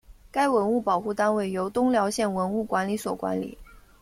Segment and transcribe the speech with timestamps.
[0.31, 3.55] 该文物保护单位由东辽县文物管理所管理。